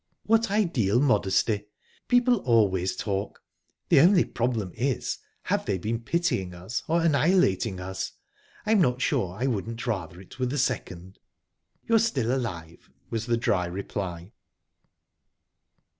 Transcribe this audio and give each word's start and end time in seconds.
"What 0.23 0.49
ideal 0.49 0.99
modesty! 0.99 1.67
People 2.07 2.37
always 2.37 2.95
talk. 2.95 3.43
The 3.89 3.99
only 3.99 4.25
problem 4.25 4.71
is: 4.73 5.19
have 5.43 5.67
they 5.67 5.77
been 5.77 5.99
pitying 5.99 6.55
us, 6.55 6.81
or 6.87 7.03
annihilating 7.03 7.79
us? 7.79 8.13
I'm 8.65 8.81
not 8.81 8.99
sure 8.99 9.35
I 9.35 9.45
wouldn't 9.45 9.85
rather 9.85 10.19
it 10.19 10.39
were 10.39 10.47
the 10.47 10.57
second." 10.57 11.19
"Well, 11.83 11.85
you're 11.87 11.99
still 11.99 12.33
alive," 12.35 12.89
was 13.11 13.27
the 13.27 13.37
dry 13.37 13.67
reply. 13.67 14.31